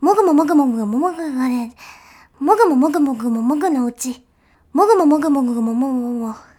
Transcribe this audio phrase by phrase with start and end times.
[0.00, 1.74] もぐももぐもぐももぐがね、
[2.38, 4.24] もぐももぐもぐももぐのうち、
[4.72, 6.49] もぐももぐもぐもももも。